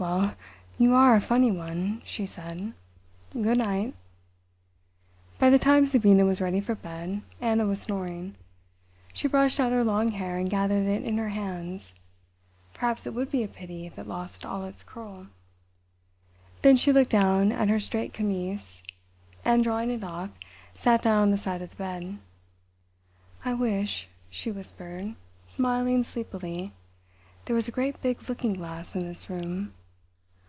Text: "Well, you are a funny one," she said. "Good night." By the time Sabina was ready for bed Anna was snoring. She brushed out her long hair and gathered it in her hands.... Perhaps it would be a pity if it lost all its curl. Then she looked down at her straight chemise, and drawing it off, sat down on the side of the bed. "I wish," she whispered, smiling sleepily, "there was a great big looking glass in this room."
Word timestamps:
"Well, 0.00 0.34
you 0.78 0.94
are 0.94 1.14
a 1.14 1.20
funny 1.20 1.50
one," 1.50 2.00
she 2.06 2.24
said. 2.24 2.72
"Good 3.34 3.58
night." 3.58 3.92
By 5.38 5.50
the 5.50 5.58
time 5.58 5.86
Sabina 5.86 6.24
was 6.24 6.40
ready 6.40 6.58
for 6.58 6.74
bed 6.74 7.20
Anna 7.38 7.66
was 7.66 7.82
snoring. 7.82 8.34
She 9.12 9.28
brushed 9.28 9.60
out 9.60 9.72
her 9.72 9.84
long 9.84 10.12
hair 10.12 10.38
and 10.38 10.48
gathered 10.48 10.86
it 10.86 11.02
in 11.04 11.18
her 11.18 11.28
hands.... 11.28 11.92
Perhaps 12.72 13.06
it 13.06 13.12
would 13.12 13.30
be 13.30 13.42
a 13.42 13.46
pity 13.46 13.86
if 13.86 13.98
it 13.98 14.06
lost 14.06 14.46
all 14.46 14.64
its 14.64 14.82
curl. 14.82 15.26
Then 16.62 16.76
she 16.76 16.94
looked 16.94 17.10
down 17.10 17.52
at 17.52 17.68
her 17.68 17.78
straight 17.78 18.14
chemise, 18.14 18.82
and 19.44 19.62
drawing 19.62 19.90
it 19.90 20.02
off, 20.02 20.30
sat 20.78 21.02
down 21.02 21.24
on 21.24 21.30
the 21.30 21.36
side 21.36 21.60
of 21.60 21.68
the 21.68 21.76
bed. 21.76 22.18
"I 23.44 23.52
wish," 23.52 24.08
she 24.30 24.50
whispered, 24.50 25.14
smiling 25.46 26.04
sleepily, 26.04 26.72
"there 27.44 27.54
was 27.56 27.68
a 27.68 27.70
great 27.70 28.00
big 28.00 28.30
looking 28.30 28.54
glass 28.54 28.94
in 28.96 29.06
this 29.06 29.28
room." 29.28 29.74